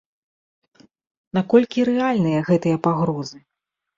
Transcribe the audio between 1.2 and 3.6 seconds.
Наколькі рэальныя гэтыя пагрозы?